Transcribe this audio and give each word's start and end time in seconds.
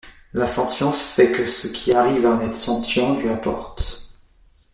La 0.33 0.47
sentience 0.47 0.99
fait 1.03 1.31
que 1.31 1.45
ce 1.45 1.67
qui 1.67 1.93
arrive 1.93 2.25
à 2.25 2.31
un 2.33 2.39
être 2.41 2.55
sentient 2.55 3.13
lui 3.19 3.29
importe. 3.29 4.11